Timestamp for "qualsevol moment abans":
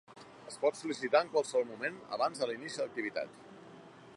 1.35-2.41